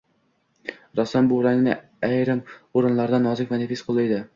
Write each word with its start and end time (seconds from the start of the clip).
Rassom 1.01 1.29
bu 1.33 1.39
rangni 1.49 1.77
ayrim 2.11 2.43
o‘rinlarda 2.45 3.25
nozik 3.31 3.53
va 3.57 3.65
nafis 3.67 3.91
qo‘llaydi. 3.91 4.25